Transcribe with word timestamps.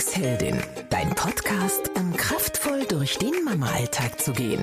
Glücksheldin, 0.00 0.56
dein 0.88 1.10
Podcast, 1.14 1.90
um 1.94 2.16
kraftvoll 2.16 2.84
durch 2.88 3.18
den 3.18 3.44
Mama-Alltag 3.44 4.18
zu 4.18 4.32
gehen. 4.32 4.62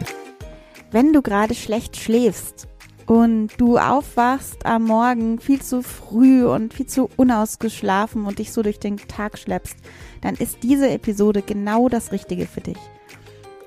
Wenn 0.89 1.13
du 1.13 1.21
gerade 1.21 1.54
schlecht 1.54 1.96
schläfst 1.96 2.67
und 3.05 3.50
du 3.58 3.78
aufwachst 3.78 4.65
am 4.65 4.86
Morgen 4.86 5.39
viel 5.39 5.62
zu 5.62 5.84
früh 5.84 6.44
und 6.44 6.73
viel 6.73 6.88
zu 6.88 7.08
unausgeschlafen 7.18 8.26
und 8.26 8.39
dich 8.39 8.52
so 8.52 8.63
durch 8.63 8.79
den 8.79 8.97
Tag 8.97 9.38
schleppst, 9.38 9.75
dann 10.21 10.34
ist 10.34 10.63
diese 10.63 10.89
Episode 10.89 11.43
genau 11.43 11.88
das 11.88 12.11
Richtige 12.11 12.47
für 12.47 12.61
dich. 12.61 12.79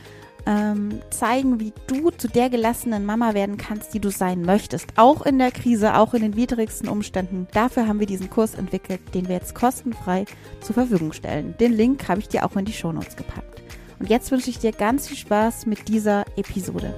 ähm, 0.46 1.00
zeigen, 1.10 1.60
wie 1.60 1.72
du 1.86 2.10
zu 2.10 2.28
der 2.28 2.50
gelassenen 2.50 3.04
Mama 3.04 3.34
werden 3.34 3.56
kannst, 3.56 3.92
die 3.94 4.00
du 4.00 4.10
sein 4.10 4.42
möchtest. 4.42 4.86
Auch 4.96 5.26
in 5.26 5.38
der 5.38 5.50
Krise, 5.50 5.96
auch 5.96 6.14
in 6.14 6.22
den 6.22 6.36
widrigsten 6.36 6.88
Umständen. 6.88 7.46
Dafür 7.52 7.86
haben 7.86 8.00
wir 8.00 8.06
diesen 8.06 8.30
Kurs 8.30 8.54
entwickelt, 8.54 9.00
den 9.14 9.28
wir 9.28 9.34
jetzt 9.34 9.54
kostenfrei 9.54 10.24
zur 10.60 10.74
Verfügung 10.74 11.12
stellen. 11.12 11.54
Den 11.60 11.72
Link 11.72 12.08
habe 12.08 12.20
ich 12.20 12.28
dir 12.28 12.44
auch 12.44 12.56
in 12.56 12.64
die 12.64 12.72
Shownotes 12.72 13.16
gepackt. 13.16 13.60
Und 13.98 14.08
jetzt 14.08 14.30
wünsche 14.30 14.48
ich 14.48 14.58
dir 14.58 14.72
ganz 14.72 15.08
viel 15.08 15.18
Spaß 15.18 15.66
mit 15.66 15.88
dieser 15.88 16.24
Episode. 16.36 16.94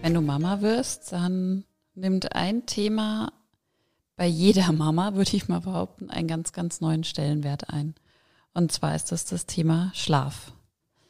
Wenn 0.00 0.14
du 0.14 0.22
Mama 0.22 0.62
wirst, 0.62 1.12
dann 1.12 1.64
nimmt 1.94 2.34
ein 2.34 2.64
Thema 2.64 3.32
bei 4.18 4.26
jeder 4.26 4.72
Mama, 4.72 5.14
würde 5.14 5.36
ich 5.36 5.48
mal 5.48 5.60
behaupten, 5.60 6.10
einen 6.10 6.26
ganz, 6.26 6.52
ganz 6.52 6.80
neuen 6.80 7.04
Stellenwert 7.04 7.70
ein. 7.70 7.94
Und 8.52 8.72
zwar 8.72 8.96
ist 8.96 9.12
das 9.12 9.24
das 9.24 9.46
Thema 9.46 9.92
Schlaf. 9.94 10.52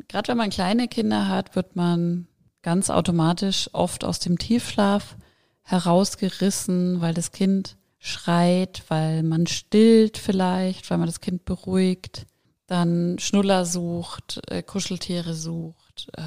Gerade 0.09 0.29
wenn 0.29 0.37
man 0.37 0.51
kleine 0.51 0.89
Kinder 0.89 1.27
hat, 1.27 1.57
wird 1.57 1.75
man 1.75 2.29
ganz 2.61 2.91
automatisch 2.91 3.71
oft 3.73 4.05
aus 4.05 4.19
dem 4.19 4.39
Tiefschlaf 4.39 5.17
herausgerissen, 5.63 7.01
weil 7.01 7.15
das 7.15 7.33
Kind 7.33 7.79
schreit, 7.99 8.85
weil 8.89 9.23
man 9.23 9.47
stillt 9.47 10.19
vielleicht, 10.19 10.91
weil 10.91 10.99
man 10.99 11.09
das 11.09 11.23
Kind 11.23 11.47
beruhigt, 11.47 12.27
dann 12.67 13.19
Schnuller 13.19 13.65
sucht, 13.65 14.43
äh, 14.49 14.63
Kuscheltiere 14.63 15.33
sucht, 15.33 16.09
äh, 16.15 16.23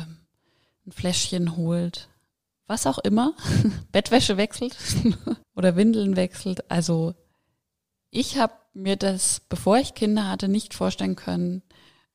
ein 0.87 0.91
Fläschchen 0.91 1.57
holt, 1.57 2.09
was 2.71 2.87
auch 2.87 2.99
immer, 2.99 3.33
Bettwäsche 3.91 4.37
wechselt 4.37 4.75
oder 5.55 5.75
Windeln 5.75 6.15
wechselt. 6.15 6.71
Also 6.71 7.13
ich 8.11 8.37
habe 8.37 8.53
mir 8.73 8.95
das, 8.95 9.41
bevor 9.49 9.77
ich 9.77 9.93
Kinder 9.93 10.29
hatte, 10.29 10.47
nicht 10.47 10.73
vorstellen 10.73 11.17
können, 11.17 11.63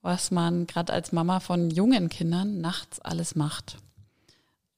was 0.00 0.30
man 0.30 0.66
gerade 0.66 0.94
als 0.94 1.12
Mama 1.12 1.40
von 1.40 1.70
jungen 1.70 2.08
Kindern 2.08 2.62
nachts 2.62 3.00
alles 3.00 3.34
macht. 3.34 3.76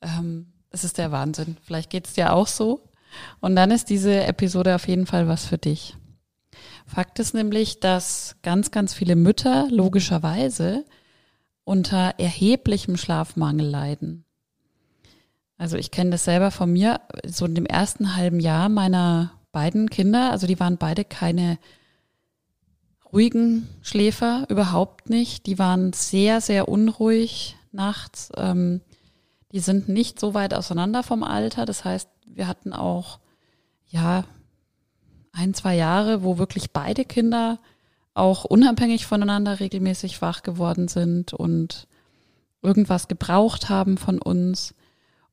Ähm, 0.02 0.52
es 0.70 0.82
ist 0.82 0.98
der 0.98 1.12
Wahnsinn. 1.12 1.56
Vielleicht 1.62 1.90
geht 1.90 2.08
es 2.08 2.14
dir 2.14 2.32
auch 2.32 2.48
so. 2.48 2.82
Und 3.40 3.54
dann 3.54 3.70
ist 3.70 3.88
diese 3.88 4.24
Episode 4.24 4.74
auf 4.74 4.88
jeden 4.88 5.06
Fall 5.06 5.28
was 5.28 5.46
für 5.46 5.58
dich. 5.58 5.96
Fakt 6.86 7.20
ist 7.20 7.34
nämlich, 7.34 7.78
dass 7.78 8.34
ganz, 8.42 8.72
ganz 8.72 8.94
viele 8.94 9.14
Mütter 9.14 9.68
logischerweise 9.70 10.84
unter 11.62 12.14
erheblichem 12.18 12.96
Schlafmangel 12.96 13.66
leiden. 13.66 14.24
Also 15.58 15.76
ich 15.76 15.91
kenne 15.91 16.10
das 16.10 16.24
selber 16.24 16.50
von 16.50 16.72
mir, 16.72 17.00
so 17.26 17.44
in 17.44 17.54
dem 17.54 17.66
ersten 17.66 18.16
halben 18.16 18.41
Jahr 18.41 18.69
meiner 18.69 19.32
beiden 19.52 19.91
Kinder, 19.91 20.30
also 20.30 20.46
die 20.46 20.60
waren 20.60 20.78
beide 20.78 21.04
keine 21.04 21.58
ruhigen 23.12 23.69
Schläfer, 23.82 24.46
überhaupt 24.48 25.10
nicht. 25.10 25.46
Die 25.46 25.58
waren 25.58 25.92
sehr, 25.92 26.41
sehr 26.41 26.69
unruhig 26.69 27.56
nachts. 27.72 28.30
Ähm, 28.36 28.80
die 29.52 29.60
sind 29.60 29.88
nicht 29.88 30.20
so 30.20 30.34
weit 30.34 30.54
auseinander 30.54 31.02
vom 31.02 31.22
Alter. 31.22 31.64
Das 31.64 31.84
heißt, 31.84 32.08
wir 32.26 32.46
hatten 32.46 32.72
auch, 32.72 33.19
ja, 33.88 34.25
ein, 35.32 35.54
zwei 35.54 35.75
Jahre, 35.75 36.22
wo 36.22 36.38
wirklich 36.38 36.72
beide 36.72 37.04
Kinder 37.04 37.58
auch 38.14 38.44
unabhängig 38.44 39.06
voneinander 39.06 39.60
regelmäßig 39.60 40.20
wach 40.20 40.42
geworden 40.42 40.88
sind 40.88 41.32
und 41.32 41.86
irgendwas 42.62 43.08
gebraucht 43.08 43.69
haben 43.69 43.96
von 43.96 44.20
uns. 44.20 44.75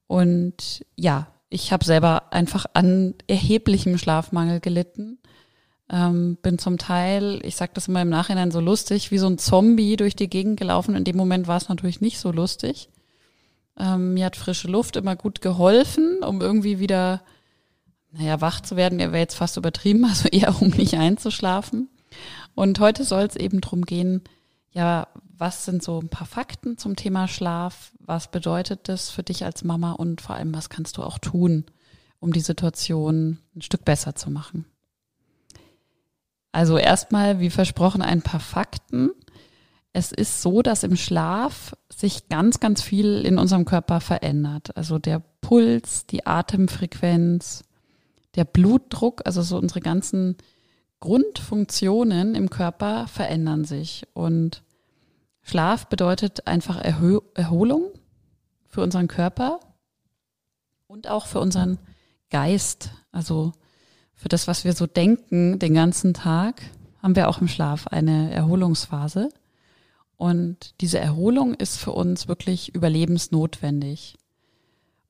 Und 0.08 0.86
ja, 0.96 1.28
ich 1.50 1.72
habe 1.72 1.86
selber 1.86 2.34
einfach 2.34 2.66
an 2.74 3.16
erheblichem 3.28 3.98
Schlafmangel 3.98 4.60
gelitten. 4.60 5.20
Ähm, 5.90 6.38
bin 6.42 6.58
zum 6.58 6.78
Teil, 6.78 7.40
ich 7.44 7.56
sage 7.56 7.72
das 7.76 7.88
immer 7.88 8.02
im 8.02 8.10
Nachhinein 8.10 8.52
so 8.52 8.60
lustig, 8.60 9.12
wie 9.12 9.20
so 9.20 9.28
ein 9.28 9.38
Zombie 9.38 9.96
durch 9.96 10.16
die 10.16 10.30
Gegend 10.30 10.60
gelaufen. 10.60 10.96
In 10.96 11.04
dem 11.04 11.16
Moment 11.16 11.48
war 11.48 11.58
es 11.58 11.70
natürlich 11.70 12.02
nicht 12.02 12.20
so 12.20 12.32
lustig. 12.32 12.90
Ähm, 13.78 14.16
mir 14.16 14.26
hat 14.26 14.36
frische 14.36 14.68
Luft 14.68 14.96
immer 14.96 15.16
gut 15.16 15.42
geholfen, 15.42 16.24
um 16.24 16.42
irgendwie 16.42 16.80
wieder, 16.80 17.22
naja, 18.12 18.42
wach 18.42 18.62
zu 18.62 18.76
werden. 18.76 19.00
Er 19.00 19.12
wäre 19.12 19.22
jetzt 19.22 19.36
fast 19.36 19.58
übertrieben, 19.58 20.06
also 20.10 20.28
eher 20.30 20.60
um 20.62 20.70
nicht 20.70 20.96
einzuschlafen. 20.96 21.90
Und 22.56 22.80
heute 22.80 23.04
soll 23.04 23.24
es 23.24 23.36
eben 23.36 23.62
drum 23.62 23.84
gehen, 23.84 24.24
ja, 24.72 25.08
was 25.38 25.66
sind 25.66 25.84
so 25.84 26.00
ein 26.00 26.10
paar 26.10 26.28
Fakten 26.28 26.78
zum 26.78 26.96
Thema 26.96 27.28
Schlaf? 27.28 27.92
Was 28.00 28.30
bedeutet 28.30 28.88
das 28.88 29.10
für 29.10 29.24
dich 29.24 29.44
als 29.46 29.64
Mama 29.64 29.94
und 29.94 30.22
vor 30.22 30.36
allem, 30.36 30.54
was 30.54 30.70
kannst 30.70 30.98
du 30.98 31.04
auch 31.04 31.20
tun, 31.20 31.66
um 32.20 32.34
die 32.34 32.42
Situation 32.42 33.40
ein 33.56 33.62
Stück 33.62 33.86
besser 33.86 34.16
zu 34.16 34.32
machen? 34.32 34.66
Also 36.52 36.78
erstmal, 36.78 37.40
wie 37.40 37.50
versprochen, 37.50 38.02
ein 38.02 38.22
paar 38.22 38.40
Fakten. 38.40 39.12
Es 39.92 40.12
ist 40.12 40.42
so, 40.42 40.62
dass 40.62 40.84
im 40.84 40.96
Schlaf 40.96 41.76
sich 41.94 42.30
ganz, 42.30 42.60
ganz 42.60 42.82
viel 42.82 43.24
in 43.26 43.38
unserem 43.38 43.66
Körper 43.66 44.00
verändert. 44.00 44.76
Also 44.78 45.00
der 45.00 45.22
Puls, 45.42 46.06
die 46.06 46.26
Atemfrequenz, 46.26 47.64
der 48.36 48.46
Blutdruck, 48.46 49.22
also 49.26 49.42
so 49.42 49.58
unsere 49.58 49.82
ganzen 49.82 50.38
Grundfunktionen 51.02 52.36
im 52.36 52.50
Körper 52.50 53.08
verändern 53.08 53.66
sich. 53.66 54.08
Und 54.14 54.64
Schlaf 55.48 55.86
bedeutet 55.86 56.48
einfach 56.48 56.82
Erhö 56.82 57.20
Erholung 57.36 57.92
für 58.68 58.82
unseren 58.82 59.08
Körper 59.08 59.60
und 60.88 61.08
auch 61.08 61.28
für 61.28 61.40
unseren 61.40 61.78
Geist. 62.32 62.90
Also 63.12 63.54
für 64.16 64.28
das, 64.28 64.48
was 64.48 64.66
wir 64.66 64.74
so 64.74 64.88
denken 64.88 65.60
den 65.60 65.76
ganzen 65.76 66.16
Tag, 66.16 66.64
haben 67.02 67.16
wir 67.16 67.30
auch 67.30 67.42
im 67.42 67.48
Schlaf 67.48 67.86
eine 67.86 68.34
Erholungsphase. 68.34 69.30
Und 70.18 70.74
diese 70.82 70.98
Erholung 70.98 71.54
ist 71.54 71.78
für 71.78 71.92
uns 71.92 72.28
wirklich 72.28 72.74
überlebensnotwendig. 72.74 74.18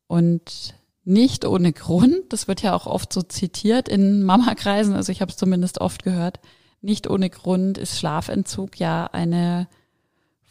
Und 0.08 0.76
nicht 1.06 1.46
ohne 1.46 1.72
Grund, 1.72 2.34
das 2.34 2.50
wird 2.50 2.62
ja 2.62 2.74
auch 2.74 2.88
oft 2.88 3.14
so 3.14 3.22
zitiert 3.22 3.88
in 3.88 4.24
Mama-Kreisen, 4.24 4.96
also 4.96 5.14
ich 5.14 5.22
habe 5.22 5.32
es 5.32 5.38
zumindest 5.38 5.80
oft 5.80 6.04
gehört, 6.04 6.42
nicht 6.82 7.10
ohne 7.10 7.30
Grund 7.30 7.78
ist 7.78 7.98
Schlafentzug 7.98 8.78
ja 8.80 9.06
eine 9.06 9.70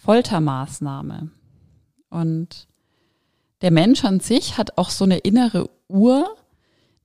Foltermaßnahme. 0.04 1.30
Und 2.10 2.68
der 3.62 3.70
Mensch 3.70 4.04
an 4.04 4.20
sich 4.20 4.58
hat 4.58 4.76
auch 4.76 4.90
so 4.90 5.04
eine 5.04 5.18
innere 5.18 5.70
Uhr, 5.88 6.36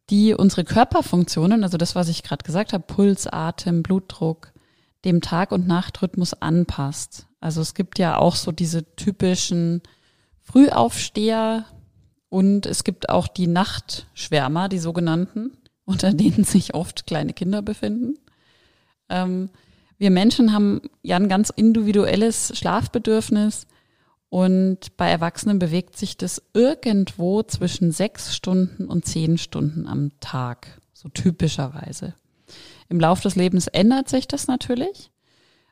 die 0.10 0.34
unsere 0.34 0.66
Körperfunktionen, 0.66 1.64
also 1.64 1.78
das, 1.78 1.96
was 1.96 2.10
ich 2.10 2.24
gerade 2.24 2.44
gesagt 2.44 2.74
habe, 2.74 2.84
Puls, 2.86 3.26
Atem, 3.26 3.84
Blutdruck, 3.84 4.52
dem 5.06 5.22
Tag- 5.22 5.54
und 5.54 5.66
Nachtrhythmus 5.66 6.34
anpasst. 6.34 7.28
Also 7.40 7.62
es 7.62 7.74
gibt 7.74 8.00
ja 8.00 8.18
auch 8.18 8.36
so 8.36 8.52
diese 8.52 8.96
typischen 8.96 9.82
Frühaufsteher 10.42 11.66
und 12.28 12.66
es 12.66 12.84
gibt 12.84 13.08
auch 13.08 13.30
die 13.30 13.48
Nachtschwärmer, 13.48 14.68
die 14.68 14.80
sogenannten, 14.80 15.58
unter 15.86 16.12
denen 16.14 16.44
sich 16.44 16.74
oft 16.74 17.08
kleine 17.08 17.32
Kinder 17.32 17.62
befinden. 17.62 18.16
Ähm, 19.08 19.52
wir 20.00 20.12
Menschen 20.12 20.54
haben 20.54 20.82
ja 21.04 21.18
ein 21.18 21.30
ganz 21.30 21.50
individuelles 21.50 22.58
Schlafbedürfnis 22.58 23.68
und 24.30 24.96
bei 24.96 25.10
Erwachsenen 25.10 25.60
bewegt 25.60 25.98
sich 25.98 26.16
das 26.16 26.42
irgendwo 26.54 27.44
zwischen 27.44 27.92
sechs 27.92 28.36
Stunden 28.36 28.88
und 28.88 29.06
zehn 29.06 29.38
Stunden 29.38 29.86
am 29.88 30.12
Tag, 30.22 30.80
so 30.94 31.10
typischerweise. 31.10 32.14
Im 32.88 33.00
Laufe 33.00 33.24
des 33.24 33.36
Lebens 33.36 33.68
ändert 33.68 34.08
sich 34.08 34.28
das 34.28 34.48
natürlich. 34.48 35.12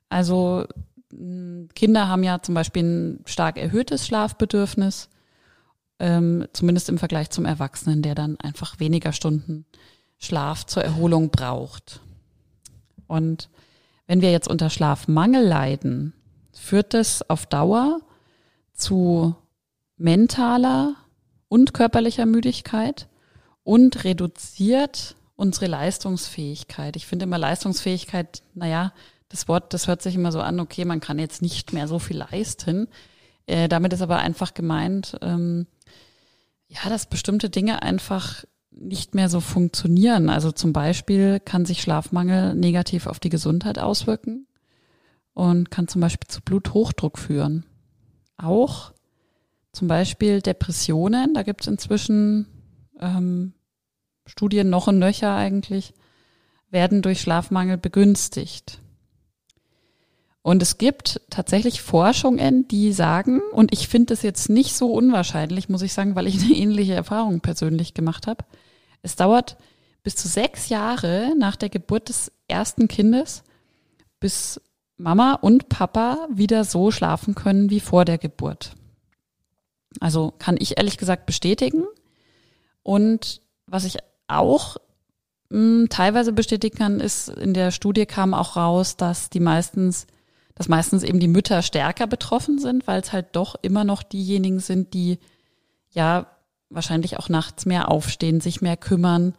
Also 0.09 0.65
Kinder 1.09 2.07
haben 2.07 2.23
ja 2.23 2.41
zum 2.41 2.53
Beispiel 2.53 2.83
ein 2.83 3.19
stark 3.25 3.57
erhöhtes 3.57 4.05
Schlafbedürfnis, 4.05 5.09
ähm, 5.99 6.47
zumindest 6.51 6.89
im 6.89 6.97
Vergleich 6.97 7.29
zum 7.29 7.45
Erwachsenen, 7.45 8.01
der 8.01 8.13
dann 8.13 8.39
einfach 8.39 8.79
weniger 8.79 9.13
Stunden 9.13 9.65
Schlaf 10.17 10.65
zur 10.65 10.83
Erholung 10.83 11.29
braucht. 11.29 12.01
Und 13.07 13.49
wenn 14.07 14.21
wir 14.21 14.31
jetzt 14.31 14.47
unter 14.47 14.69
Schlafmangel 14.69 15.45
leiden, 15.45 16.13
führt 16.51 16.93
das 16.93 17.29
auf 17.29 17.45
Dauer 17.45 18.01
zu 18.73 19.35
mentaler 19.97 20.95
und 21.49 21.73
körperlicher 21.73 22.25
Müdigkeit 22.25 23.07
und 23.63 24.03
reduziert 24.03 25.15
unsere 25.35 25.67
Leistungsfähigkeit. 25.67 26.95
Ich 26.95 27.05
finde 27.05 27.23
immer 27.23 27.37
Leistungsfähigkeit, 27.37 28.41
naja, 28.53 28.93
das 29.29 29.47
Wort, 29.47 29.73
das 29.73 29.87
hört 29.87 30.01
sich 30.01 30.15
immer 30.15 30.31
so 30.31 30.39
an, 30.39 30.59
okay, 30.59 30.85
man 30.85 30.99
kann 30.99 31.19
jetzt 31.19 31.41
nicht 31.41 31.73
mehr 31.73 31.87
so 31.87 31.99
viel 31.99 32.17
leisten. 32.17 32.87
Äh, 33.45 33.67
damit 33.67 33.93
ist 33.93 34.01
aber 34.01 34.17
einfach 34.17 34.53
gemeint, 34.53 35.17
ähm, 35.21 35.67
ja, 36.67 36.89
dass 36.89 37.07
bestimmte 37.07 37.49
Dinge 37.49 37.81
einfach 37.81 38.45
nicht 38.79 39.15
mehr 39.15 39.29
so 39.29 39.39
funktionieren. 39.39 40.29
Also 40.29 40.51
zum 40.51 40.73
Beispiel 40.73 41.39
kann 41.39 41.65
sich 41.65 41.81
Schlafmangel 41.81 42.55
negativ 42.55 43.07
auf 43.07 43.19
die 43.19 43.29
Gesundheit 43.29 43.79
auswirken 43.79 44.47
und 45.33 45.71
kann 45.71 45.87
zum 45.87 46.01
Beispiel 46.01 46.27
zu 46.27 46.41
Bluthochdruck 46.41 47.17
führen. 47.17 47.65
Auch 48.37 48.93
zum 49.71 49.87
Beispiel 49.87 50.41
Depressionen, 50.41 51.33
da 51.33 51.43
gibt 51.43 51.61
es 51.61 51.67
inzwischen 51.67 52.47
ähm, 52.99 53.53
Studien 54.25 54.69
noch 54.69 54.87
und 54.87 54.99
nöcher 54.99 55.35
eigentlich, 55.35 55.93
werden 56.69 57.01
durch 57.01 57.21
Schlafmangel 57.21 57.77
begünstigt. 57.77 58.79
Und 60.41 60.61
es 60.61 60.77
gibt 60.77 61.21
tatsächlich 61.29 61.81
Forschungen, 61.81 62.67
die 62.69 62.93
sagen, 62.93 63.41
und 63.51 63.73
ich 63.73 63.87
finde 63.87 64.13
es 64.13 64.21
jetzt 64.21 64.49
nicht 64.49 64.75
so 64.75 64.91
unwahrscheinlich, 64.93 65.67
muss 65.67 65.81
ich 65.81 65.91
sagen, 65.91 66.15
weil 66.15 66.25
ich 66.25 66.41
eine 66.41 66.53
ähnliche 66.53 66.93
Erfahrung 66.93 67.41
persönlich 67.41 67.93
gemacht 67.93 68.27
habe. 68.27 68.45
Es 69.01 69.15
dauert 69.15 69.57
bis 70.03 70.15
zu 70.15 70.27
sechs 70.27 70.69
Jahre 70.69 71.33
nach 71.37 71.55
der 71.55 71.69
Geburt 71.69 72.09
des 72.09 72.31
ersten 72.47 72.87
Kindes, 72.87 73.43
bis 74.19 74.61
Mama 74.97 75.33
und 75.33 75.69
Papa 75.69 76.27
wieder 76.31 76.63
so 76.63 76.91
schlafen 76.91 77.35
können 77.35 77.69
wie 77.69 77.79
vor 77.79 78.05
der 78.05 78.17
Geburt. 78.17 78.73
Also 79.99 80.33
kann 80.39 80.57
ich 80.59 80.77
ehrlich 80.77 80.97
gesagt 80.97 81.25
bestätigen. 81.25 81.85
Und 82.83 83.41
was 83.65 83.83
ich 83.83 83.97
auch 84.27 84.77
mh, 85.49 85.57
hm, 85.59 85.89
teilweise 85.89 86.33
bestätigen 86.33 86.77
kann, 86.77 86.99
ist, 86.99 87.29
in 87.29 87.53
der 87.53 87.71
Studie 87.71 88.05
kam 88.05 88.33
auch 88.33 88.55
raus, 88.55 88.97
dass 88.97 89.29
die 89.29 89.39
meistens 89.39 90.07
dass 90.57 90.67
meistens 90.67 91.03
eben 91.03 91.19
die 91.19 91.27
Mütter 91.27 91.61
stärker 91.61 92.07
betroffen 92.07 92.57
sind, 92.57 92.87
weil 92.87 92.99
es 92.99 93.13
halt 93.13 93.27
doch 93.33 93.55
immer 93.61 93.83
noch 93.83 94.01
diejenigen 94.01 94.59
sind, 94.59 94.95
die 94.95 95.19
ja 95.91 96.25
wahrscheinlich 96.69 97.17
auch 97.17 97.29
nachts 97.29 97.65
mehr 97.65 97.89
aufstehen, 97.89 98.41
sich 98.41 98.61
mehr 98.61 98.77
kümmern. 98.77 99.33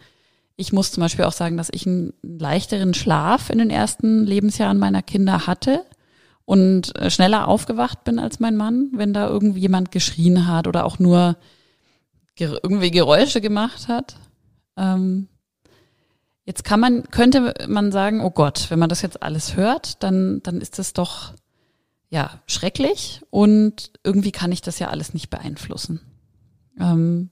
Ich 0.57 0.73
muss 0.73 0.93
zum 0.93 1.03
Beispiel 1.03 1.25
auch 1.25 1.33
sagen, 1.33 1.57
dass 1.57 1.71
ich 1.73 1.87
einen 1.87 2.13
leichteren 2.23 2.95
Schlaf 2.95 3.51
in 3.51 3.59
den 3.59 3.71
ersten 3.71 4.25
Lebensjahren 4.25 4.79
meiner 4.79 5.03
Kinder 5.03 5.47
hatte 5.47 5.85
und 6.45 6.97
äh, 6.97 7.11
schneller 7.11 7.49
aufgewacht 7.49 8.05
bin 8.05 8.19
als 8.19 8.41
mein 8.41 8.57
Mann, 8.57 8.91
wenn 8.95 9.13
da 9.13 9.29
irgendwie 9.29 9.61
jemand 9.61 9.91
geschrien 9.91 10.47
hat 10.47 10.67
oder 10.67 10.85
auch 10.85 10.99
nur 10.99 11.37
irgendwie 12.39 12.93
Geräusche 12.93 13.41
gemacht 13.41 13.89
hat. 13.89 14.17
Ähm, 14.77 15.29
Jetzt 16.49 16.65
kann 16.65 16.81
man, 16.81 17.03
könnte 17.11 17.53
man 17.69 17.93
sagen, 17.93 18.23
oh 18.23 18.31
Gott, 18.31 18.71
wenn 18.71 18.79
man 18.79 18.89
das 18.89 19.03
jetzt 19.03 19.23
alles 19.23 19.55
hört, 19.55 20.03
dann, 20.03 20.43
dann 20.43 20.63
ist 20.63 20.79
das 20.79 20.95
doch, 20.95 21.35
ja, 22.09 22.41
schrecklich 22.47 23.21
und 23.29 23.93
irgendwie 24.03 24.33
kann 24.33 24.51
ich 24.51 24.63
das 24.63 24.79
ja 24.79 24.89
alles 24.89 25.13
nicht 25.13 25.29
beeinflussen. 25.29 26.01
Ähm, 26.79 27.31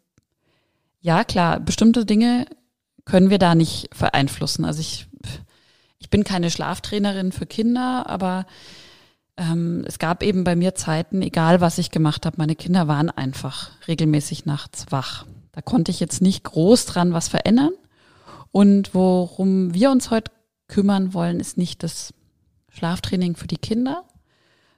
ja, 1.01 1.25
klar, 1.25 1.61
bestimmte 1.61 2.05
Dinge 2.05 2.47
können 3.05 3.31
wir 3.31 3.39
da 3.39 3.55
nicht 3.55 3.89
beeinflussen. 3.99 4.65
Also 4.65 4.81
ich, 4.81 5.07
ich 5.99 6.11
bin 6.11 6.25
keine 6.25 6.51
Schlaftrainerin 6.51 7.33
für 7.33 7.47
Kinder, 7.47 8.09
aber 8.09 8.47
ähm, 9.37 9.85
es 9.87 9.99
gab 9.99 10.23
eben 10.23 10.45
bei 10.45 10.57
mir 10.57 10.75
Zeiten, 10.75 11.23
egal 11.23 11.61
was 11.61 11.79
ich 11.79 11.91
gemacht 11.91 12.27
habe, 12.27 12.37
meine 12.39 12.57
Kinder 12.57 12.89
waren 12.89 13.11
einfach 13.11 13.71
regelmäßig 13.87 14.47
nachts 14.47 14.87
wach. 14.91 15.27
Da 15.53 15.63
konnte 15.63 15.91
ich 15.91 16.01
jetzt 16.01 16.23
nicht 16.23 16.45
groß 16.45 16.87
dran 16.87 17.13
was 17.13 17.29
verändern. 17.29 17.73
Und 18.51 18.95
worum 18.95 19.75
wir 19.75 19.91
uns 19.91 20.11
heute 20.11 20.33
kümmern 20.69 21.15
wollen, 21.15 21.41
ist 21.41 21.59
nicht 21.59 21.83
das 21.83 22.13
Schlaftraining 22.71 23.37
für 23.37 23.47
die 23.47 23.59
Kinder, 23.59 24.05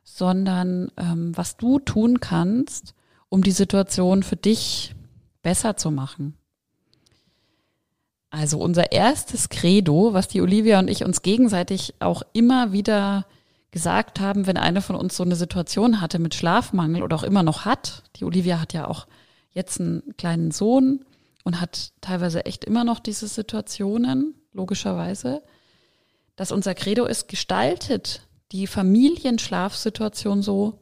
sondern 0.04 0.90
ähm, 0.96 1.36
was 1.36 1.56
du 1.56 1.78
tun 1.78 2.20
kannst, 2.20 2.94
um 3.28 3.42
die 3.42 3.52
Situation 3.52 4.22
für 4.22 4.36
dich 4.36 4.94
besser 5.42 5.76
zu 5.76 5.90
machen. 5.90 6.34
Also 8.30 8.58
unser 8.58 8.92
erstes 8.92 9.48
Credo, 9.48 10.12
was 10.12 10.28
die 10.28 10.42
Olivia 10.42 10.78
und 10.78 10.88
ich 10.88 11.04
uns 11.04 11.22
gegenseitig 11.22 11.94
auch 12.00 12.22
immer 12.32 12.72
wieder 12.72 13.26
gesagt 13.70 14.20
haben, 14.20 14.46
wenn 14.46 14.56
eine 14.56 14.82
von 14.82 14.96
uns 14.96 15.16
so 15.16 15.22
eine 15.22 15.36
Situation 15.36 16.00
hatte 16.00 16.18
mit 16.18 16.34
Schlafmangel 16.34 17.02
oder 17.02 17.16
auch 17.16 17.22
immer 17.22 17.42
noch 17.42 17.64
hat. 17.64 18.04
Die 18.16 18.24
Olivia 18.24 18.60
hat 18.60 18.72
ja 18.72 18.86
auch 18.86 19.06
jetzt 19.50 19.80
einen 19.80 20.14
kleinen 20.16 20.50
Sohn 20.50 21.04
und 21.44 21.60
hat 21.60 21.92
teilweise 22.00 22.44
echt 22.46 22.64
immer 22.64 22.84
noch 22.84 23.00
diese 23.00 23.28
Situationen, 23.28 24.34
logischerweise, 24.52 25.42
dass 26.36 26.52
unser 26.52 26.74
Credo 26.74 27.04
ist, 27.04 27.28
gestaltet 27.28 28.22
die 28.52 28.66
Familienschlafsituation 28.66 30.42
so, 30.42 30.78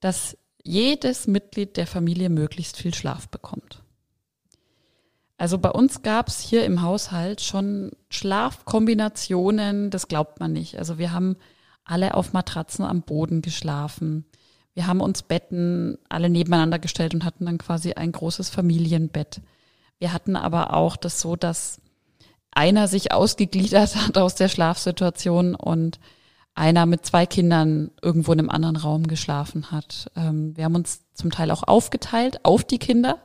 dass 0.00 0.36
jedes 0.62 1.26
Mitglied 1.26 1.76
der 1.76 1.86
Familie 1.86 2.28
möglichst 2.28 2.76
viel 2.76 2.94
Schlaf 2.94 3.28
bekommt. 3.28 3.82
Also 5.38 5.58
bei 5.58 5.70
uns 5.70 6.02
gab 6.02 6.28
es 6.28 6.40
hier 6.40 6.64
im 6.64 6.82
Haushalt 6.82 7.40
schon 7.40 7.92
Schlafkombinationen, 8.10 9.90
das 9.90 10.08
glaubt 10.08 10.40
man 10.40 10.52
nicht. 10.52 10.78
Also 10.78 10.98
wir 10.98 11.12
haben 11.12 11.36
alle 11.84 12.14
auf 12.14 12.32
Matratzen 12.32 12.84
am 12.84 13.02
Boden 13.02 13.40
geschlafen. 13.40 14.24
Wir 14.74 14.86
haben 14.86 15.00
uns 15.00 15.22
Betten 15.22 15.96
alle 16.08 16.28
nebeneinander 16.28 16.78
gestellt 16.78 17.14
und 17.14 17.24
hatten 17.24 17.46
dann 17.46 17.58
quasi 17.58 17.92
ein 17.94 18.12
großes 18.12 18.50
Familienbett. 18.50 19.40
Wir 19.98 20.12
hatten 20.12 20.36
aber 20.36 20.74
auch 20.74 20.96
das 20.96 21.20
so, 21.20 21.36
dass 21.36 21.80
einer 22.50 22.88
sich 22.88 23.12
ausgegliedert 23.12 23.96
hat 24.06 24.18
aus 24.18 24.34
der 24.34 24.48
Schlafsituation 24.48 25.54
und 25.54 26.00
einer 26.58 26.86
mit 26.86 27.06
zwei 27.06 27.24
Kindern 27.24 27.90
irgendwo 28.02 28.32
in 28.32 28.40
einem 28.40 28.50
anderen 28.50 28.76
Raum 28.76 29.06
geschlafen 29.06 29.70
hat. 29.70 30.10
Ähm, 30.16 30.56
wir 30.56 30.64
haben 30.64 30.74
uns 30.74 31.04
zum 31.14 31.30
Teil 31.30 31.50
auch 31.50 31.62
aufgeteilt 31.62 32.44
auf 32.44 32.64
die 32.64 32.78
Kinder, 32.78 33.18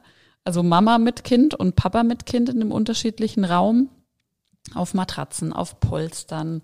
also 0.44 0.62
Mama 0.62 1.00
mit 1.00 1.24
Kind 1.24 1.54
und 1.54 1.75
Papa 1.75 2.04
mit 2.04 2.25
Kind 2.25 2.50
in 2.50 2.62
einem 2.62 2.72
unterschiedlichen 2.72 3.44
Raum, 3.44 3.90
auf 4.75 4.94
Matratzen, 4.94 5.52
auf 5.52 5.80
Polstern, 5.80 6.62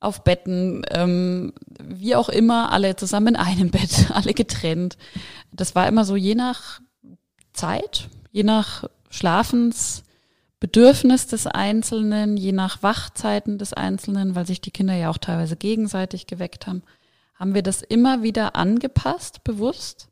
auf 0.00 0.24
Betten, 0.24 0.82
ähm, 0.90 1.52
wie 1.82 2.16
auch 2.16 2.28
immer, 2.28 2.72
alle 2.72 2.96
zusammen 2.96 3.28
in 3.28 3.36
einem 3.36 3.70
Bett, 3.70 4.10
alle 4.14 4.34
getrennt. 4.34 4.96
Das 5.52 5.74
war 5.74 5.86
immer 5.86 6.04
so 6.04 6.16
je 6.16 6.34
nach 6.34 6.80
Zeit, 7.52 8.08
je 8.30 8.42
nach 8.42 8.84
Schlafensbedürfnis 10.58 11.28
des 11.28 11.46
Einzelnen, 11.46 12.36
je 12.36 12.50
nach 12.52 12.82
Wachzeiten 12.82 13.58
des 13.58 13.72
Einzelnen, 13.72 14.34
weil 14.34 14.46
sich 14.46 14.60
die 14.60 14.72
Kinder 14.72 14.94
ja 14.94 15.08
auch 15.08 15.18
teilweise 15.18 15.56
gegenseitig 15.56 16.26
geweckt 16.26 16.66
haben, 16.66 16.82
haben 17.34 17.54
wir 17.54 17.62
das 17.62 17.82
immer 17.82 18.22
wieder 18.22 18.56
angepasst, 18.56 19.44
bewusst 19.44 20.08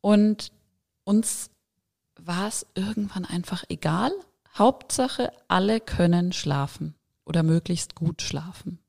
und 0.00 0.50
uns 1.04 1.50
war 2.18 2.48
es 2.48 2.66
irgendwann 2.74 3.24
einfach 3.24 3.62
egal. 3.68 4.10
Hauptsache, 4.56 5.30
alle 5.46 5.80
können 5.80 6.32
schlafen 6.32 6.94
oder 7.24 7.44
möglichst 7.44 7.94
gut 7.94 8.22
schlafen. 8.22 8.80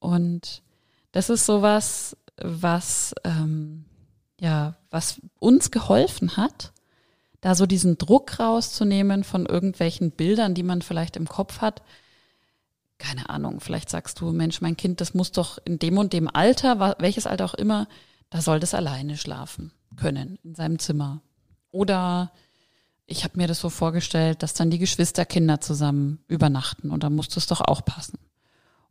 Und 0.00 0.62
das 1.12 1.30
ist 1.30 1.46
sowas, 1.46 2.16
was 2.36 3.14
ähm, 3.22 3.84
ja, 4.40 4.74
was 4.90 5.20
uns 5.38 5.70
geholfen 5.70 6.36
hat, 6.36 6.72
da 7.42 7.54
so 7.56 7.66
diesen 7.66 7.98
Druck 7.98 8.38
rauszunehmen 8.38 9.24
von 9.24 9.44
irgendwelchen 9.44 10.12
Bildern, 10.12 10.54
die 10.54 10.62
man 10.62 10.80
vielleicht 10.80 11.16
im 11.16 11.28
Kopf 11.28 11.60
hat. 11.60 11.82
Keine 12.98 13.28
Ahnung, 13.28 13.60
vielleicht 13.60 13.90
sagst 13.90 14.20
du, 14.20 14.32
Mensch, 14.32 14.60
mein 14.60 14.76
Kind, 14.76 15.00
das 15.00 15.12
muss 15.12 15.32
doch 15.32 15.58
in 15.64 15.78
dem 15.80 15.98
und 15.98 16.12
dem 16.12 16.34
Alter, 16.34 16.96
welches 17.00 17.26
Alter 17.26 17.44
auch 17.44 17.54
immer, 17.54 17.88
da 18.30 18.40
soll 18.40 18.60
das 18.60 18.74
alleine 18.74 19.16
schlafen 19.16 19.72
können 19.96 20.38
in 20.44 20.54
seinem 20.54 20.78
Zimmer. 20.78 21.20
Oder 21.72 22.30
ich 23.06 23.24
habe 23.24 23.36
mir 23.36 23.48
das 23.48 23.58
so 23.58 23.70
vorgestellt, 23.70 24.44
dass 24.44 24.54
dann 24.54 24.70
die 24.70 24.78
Geschwisterkinder 24.78 25.60
zusammen 25.60 26.20
übernachten 26.28 26.90
und 26.90 27.02
da 27.02 27.10
muss 27.10 27.28
das 27.28 27.48
doch 27.48 27.60
auch 27.60 27.84
passen. 27.84 28.18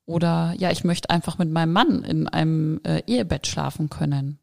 Oder 0.06 0.54
ja, 0.58 0.72
ich 0.72 0.84
möchte 0.84 1.10
einfach 1.10 1.38
mit 1.38 1.50
meinem 1.50 1.72
Mann 1.72 2.04
in 2.04 2.28
einem 2.28 2.82
äh, 2.84 3.02
Ehebett 3.08 3.48
schlafen 3.48 3.90
können. 3.90 4.40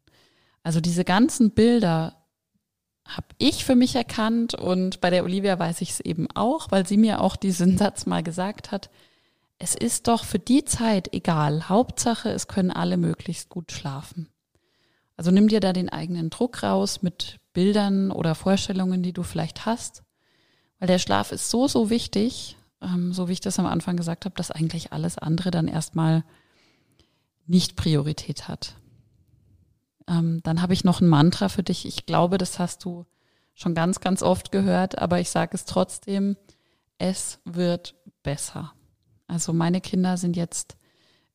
Also 0.63 0.81
diese 0.81 1.05
ganzen 1.05 1.51
Bilder 1.51 2.18
habe 3.09 3.27
ich 3.37 3.65
für 3.65 3.75
mich 3.75 3.95
erkannt 3.95 4.53
und 4.53 5.01
bei 5.01 5.09
der 5.09 5.23
Olivia 5.23 5.57
weiß 5.57 5.81
ich 5.81 5.91
es 5.91 5.99
eben 5.99 6.27
auch, 6.35 6.71
weil 6.71 6.87
sie 6.87 6.97
mir 6.97 7.21
auch 7.21 7.35
diesen 7.35 7.77
Satz 7.79 8.05
mal 8.05 8.23
gesagt 8.23 8.71
hat. 8.71 8.89
Es 9.57 9.75
ist 9.75 10.07
doch 10.07 10.23
für 10.23 10.39
die 10.39 10.63
Zeit 10.63 11.13
egal. 11.13 11.67
Hauptsache, 11.67 12.29
es 12.29 12.47
können 12.47 12.71
alle 12.71 12.97
möglichst 12.97 13.49
gut 13.49 13.71
schlafen. 13.71 14.29
Also 15.17 15.31
nimm 15.31 15.49
dir 15.49 15.59
da 15.59 15.73
den 15.73 15.89
eigenen 15.89 16.29
Druck 16.29 16.63
raus 16.63 17.01
mit 17.01 17.39
Bildern 17.51 18.09
oder 18.11 18.35
Vorstellungen, 18.35 19.03
die 19.03 19.11
du 19.11 19.23
vielleicht 19.23 19.65
hast, 19.65 20.03
weil 20.79 20.87
der 20.87 20.99
Schlaf 20.99 21.33
ist 21.33 21.49
so, 21.49 21.67
so 21.67 21.89
wichtig, 21.89 22.55
ähm, 22.81 23.11
so 23.11 23.27
wie 23.27 23.33
ich 23.33 23.41
das 23.41 23.59
am 23.59 23.65
Anfang 23.65 23.97
gesagt 23.97 24.23
habe, 24.23 24.35
dass 24.35 24.51
eigentlich 24.51 24.93
alles 24.93 25.17
andere 25.17 25.51
dann 25.51 25.67
erstmal 25.67 26.23
nicht 27.47 27.75
Priorität 27.75 28.47
hat. 28.47 28.75
Ähm, 30.09 30.41
dann 30.43 30.61
habe 30.61 30.73
ich 30.73 30.83
noch 30.83 30.99
ein 30.99 31.07
Mantra 31.07 31.47
für 31.47 31.63
dich. 31.63 31.85
Ich 31.85 32.05
glaube, 32.05 32.37
das 32.37 32.59
hast 32.59 32.83
du 32.83 33.05
schon 33.53 33.75
ganz, 33.75 33.99
ganz 33.99 34.23
oft 34.23 34.51
gehört, 34.51 34.97
aber 34.97 35.19
ich 35.19 35.29
sage 35.29 35.51
es 35.53 35.65
trotzdem, 35.65 36.35
es 36.97 37.39
wird 37.45 37.95
besser. 38.23 38.73
Also 39.27 39.53
meine 39.53 39.79
Kinder 39.79 40.17
sind 40.17 40.35
jetzt 40.35 40.75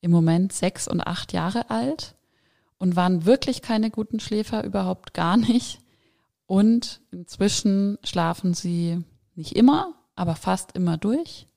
im 0.01 0.11
Moment 0.11 0.51
sechs 0.51 0.87
und 0.87 1.01
acht 1.01 1.33
Jahre 1.33 1.69
alt 1.69 2.15
und 2.77 2.95
waren 2.95 3.25
wirklich 3.25 3.61
keine 3.61 3.89
guten 3.89 4.19
Schläfer, 4.19 4.63
überhaupt 4.63 5.13
gar 5.13 5.37
nicht. 5.37 5.79
Und 6.45 7.01
inzwischen 7.11 7.97
schlafen 8.03 8.53
sie 8.53 9.03
nicht 9.35 9.55
immer, 9.55 9.95
aber 10.15 10.35
fast 10.35 10.73
immer 10.73 10.97
durch. 10.97 11.47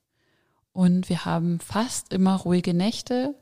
Und 0.71 1.09
wir 1.09 1.25
haben 1.25 1.59
fast 1.59 2.13
immer 2.13 2.37
ruhige 2.37 2.73
Nächte. 2.73 3.35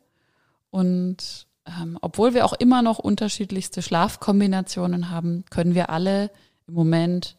Und 0.72 1.47
ähm, 1.68 1.98
obwohl 2.02 2.34
wir 2.34 2.46
auch 2.46 2.54
immer 2.54 2.82
noch 2.82 3.00
unterschiedlichste 3.00 3.82
Schlafkombinationen 3.82 5.10
haben, 5.10 5.44
können 5.50 5.76
wir 5.76 5.90
alle 5.90 6.32
im 6.68 6.74
Moment 6.74 7.38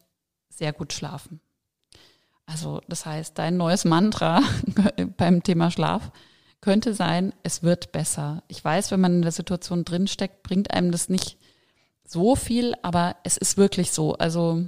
sehr 0.49 0.73
gut 0.73 0.93
schlafen. 0.93 1.39
Also 2.45 2.81
das 2.87 3.05
heißt, 3.05 3.37
dein 3.37 3.57
neues 3.57 3.85
Mantra 3.85 4.41
beim 5.17 5.43
Thema 5.43 5.71
Schlaf 5.71 6.11
könnte 6.61 6.93
sein, 6.93 7.33
es 7.43 7.63
wird 7.63 7.91
besser. 7.91 8.43
Ich 8.47 8.63
weiß, 8.63 8.91
wenn 8.91 8.99
man 8.99 9.15
in 9.15 9.21
der 9.21 9.31
Situation 9.31 9.85
drinsteckt, 9.85 10.43
bringt 10.43 10.71
einem 10.71 10.91
das 10.91 11.09
nicht 11.09 11.37
so 12.03 12.35
viel, 12.35 12.73
aber 12.81 13.17
es 13.23 13.37
ist 13.37 13.57
wirklich 13.57 13.91
so. 13.91 14.15
Also 14.15 14.65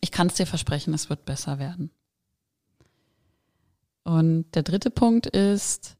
ich 0.00 0.10
kann 0.10 0.28
es 0.28 0.34
dir 0.34 0.46
versprechen, 0.46 0.94
es 0.94 1.10
wird 1.10 1.24
besser 1.24 1.58
werden. 1.58 1.90
Und 4.02 4.50
der 4.54 4.62
dritte 4.62 4.90
Punkt 4.90 5.26
ist, 5.26 5.97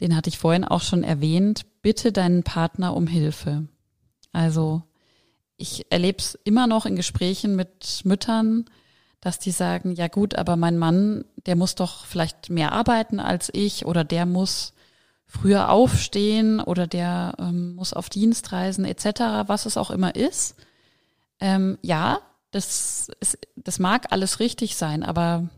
den 0.00 0.16
hatte 0.16 0.28
ich 0.28 0.38
vorhin 0.38 0.64
auch 0.64 0.82
schon 0.82 1.04
erwähnt, 1.04 1.66
bitte 1.82 2.12
deinen 2.12 2.42
Partner 2.42 2.94
um 2.94 3.06
Hilfe. 3.06 3.68
Also 4.32 4.82
ich 5.56 5.86
erlebe 5.90 6.18
es 6.18 6.34
immer 6.44 6.66
noch 6.66 6.86
in 6.86 6.96
Gesprächen 6.96 7.56
mit 7.56 8.00
Müttern, 8.04 8.64
dass 9.20 9.38
die 9.38 9.52
sagen, 9.52 9.92
ja 9.94 10.08
gut, 10.08 10.34
aber 10.34 10.56
mein 10.56 10.76
Mann, 10.76 11.24
der 11.46 11.56
muss 11.56 11.74
doch 11.74 12.04
vielleicht 12.04 12.50
mehr 12.50 12.72
arbeiten 12.72 13.20
als 13.20 13.50
ich 13.52 13.86
oder 13.86 14.04
der 14.04 14.26
muss 14.26 14.74
früher 15.26 15.70
aufstehen 15.70 16.60
oder 16.60 16.86
der 16.86 17.34
ähm, 17.38 17.74
muss 17.74 17.92
auf 17.92 18.10
Dienstreisen 18.10 18.84
etc., 18.84 19.46
was 19.46 19.66
es 19.66 19.76
auch 19.76 19.90
immer 19.90 20.14
ist. 20.14 20.56
Ähm, 21.40 21.78
ja, 21.82 22.20
das, 22.50 23.08
ist, 23.20 23.38
das 23.56 23.78
mag 23.78 24.12
alles 24.12 24.40
richtig 24.40 24.76
sein, 24.76 25.02
aber 25.02 25.48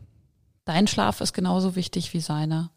dein 0.65 0.87
Schlaf 0.87 1.21
ist 1.21 1.33
genauso 1.33 1.75
wichtig 1.75 2.13
wie 2.13 2.21
seiner. 2.21 2.71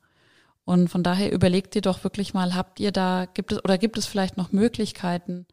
Und 0.64 0.88
von 0.88 1.02
daher 1.02 1.33
überlegt 1.33 1.75
ihr 1.75 1.83
doch 1.83 2.05
wirklich 2.05 2.35
mal, 2.35 2.55
habt 2.55 2.81
ihr 2.81 2.93
da, 2.93 3.26
gibt 3.26 3.52
es 3.52 3.64
oder 3.64 3.79
gibt 3.79 3.99
es 3.99 4.07
vielleicht 4.07 4.37
noch 4.37 4.52
Möglichkeiten, 4.52 5.47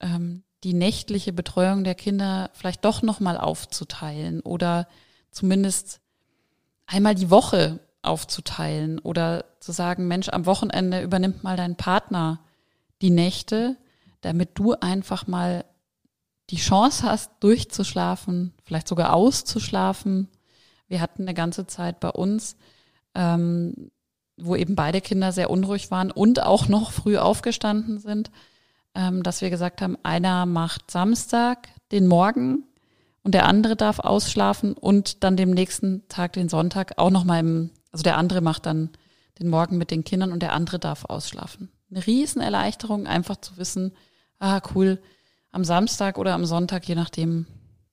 ähm, 0.00 0.42
die 0.64 0.74
nächtliche 0.74 1.32
Betreuung 1.32 1.84
der 1.84 1.94
Kinder 1.94 2.50
vielleicht 2.54 2.84
doch 2.84 3.02
nochmal 3.02 3.36
aufzuteilen 3.36 4.40
oder 4.40 4.88
zumindest 5.30 6.00
einmal 6.86 7.14
die 7.14 7.30
Woche 7.30 7.80
aufzuteilen 8.02 8.98
oder 8.98 9.44
zu 9.60 9.72
sagen, 9.72 10.08
Mensch, 10.08 10.28
am 10.28 10.46
Wochenende 10.46 11.02
übernimmt 11.02 11.42
mal 11.42 11.56
dein 11.56 11.76
Partner 11.76 12.40
die 13.00 13.10
Nächte, 13.10 13.76
damit 14.20 14.50
du 14.54 14.74
einfach 14.74 15.26
mal 15.26 15.64
die 16.50 16.56
Chance 16.56 17.04
hast, 17.04 17.30
durchzuschlafen, 17.40 18.52
vielleicht 18.64 18.88
sogar 18.88 19.14
auszuschlafen. 19.14 20.28
Wir 20.88 21.00
hatten 21.00 21.22
eine 21.22 21.34
ganze 21.34 21.66
Zeit 21.66 22.00
bei 22.00 22.10
uns 22.10 22.56
ähm, 23.14 23.90
wo 24.44 24.56
eben 24.56 24.74
beide 24.74 25.00
Kinder 25.00 25.32
sehr 25.32 25.50
unruhig 25.50 25.90
waren 25.90 26.10
und 26.10 26.42
auch 26.42 26.68
noch 26.68 26.92
früh 26.92 27.18
aufgestanden 27.18 27.98
sind, 27.98 28.30
ähm, 28.94 29.22
dass 29.22 29.40
wir 29.40 29.50
gesagt 29.50 29.82
haben, 29.82 29.96
einer 30.02 30.46
macht 30.46 30.90
Samstag 30.90 31.68
den 31.92 32.06
Morgen 32.06 32.64
und 33.22 33.34
der 33.34 33.46
andere 33.46 33.76
darf 33.76 33.98
ausschlafen 33.98 34.74
und 34.74 35.24
dann 35.24 35.36
dem 35.36 35.50
nächsten 35.50 36.06
Tag 36.08 36.32
den 36.32 36.48
Sonntag 36.48 36.98
auch 36.98 37.10
nochmal 37.10 37.40
im, 37.40 37.70
also 37.90 38.02
der 38.02 38.18
andere 38.18 38.40
macht 38.40 38.66
dann 38.66 38.90
den 39.38 39.48
Morgen 39.48 39.78
mit 39.78 39.90
den 39.90 40.04
Kindern 40.04 40.32
und 40.32 40.42
der 40.42 40.52
andere 40.52 40.78
darf 40.78 41.04
ausschlafen. 41.04 41.70
Eine 41.90 42.06
Riesenerleichterung, 42.06 43.06
einfach 43.06 43.36
zu 43.36 43.56
wissen, 43.56 43.92
ah 44.38 44.60
cool, 44.74 45.00
am 45.50 45.64
Samstag 45.64 46.18
oder 46.18 46.34
am 46.34 46.44
Sonntag, 46.44 46.86
je 46.88 46.94
nachdem, 46.94 47.46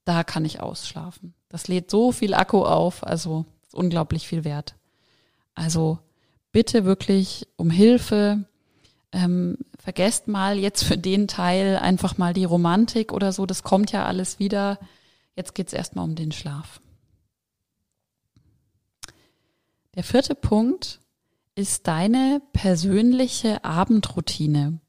da 0.06 0.24
kann 0.24 0.46
ich 0.46 0.62
ausschlafen. 0.62 1.34
Das 1.50 1.68
lädt 1.68 1.91
so 1.91 2.12
viel 2.12 2.34
Akku 2.34 2.63
auf, 2.63 3.06
also 3.06 3.46
unglaublich 3.74 4.27
viel 4.27 4.44
wert. 4.44 4.75
Also 5.53 6.00
bitte 6.51 6.86
wirklich 6.86 7.48
um 7.56 7.70
Hilfe. 7.70 8.46
Ähm, 9.12 9.58
vergesst 9.79 10.27
mal 10.27 10.58
jetzt 10.58 10.84
für 10.84 10.98
den 10.98 11.27
Teil 11.27 11.77
einfach 11.77 12.18
mal 12.18 12.34
die 12.34 12.46
Romantik 12.46 13.12
oder 13.12 13.32
so, 13.32 13.46
das 13.46 13.63
kommt 13.63 13.91
ja 13.91 14.06
alles 14.06 14.39
wieder. 14.39 14.79
Jetzt 15.36 15.56
geht's 15.56 15.74
erstmal 15.74 16.06
um 16.06 16.15
den 16.15 16.32
Schlaf. 16.32 16.82
Der 19.96 20.03
vierte 20.03 20.36
Punkt 20.36 21.00
ist 21.56 21.88
deine 21.88 22.41
persönliche 22.53 23.63
Abendroutine. 23.63 24.79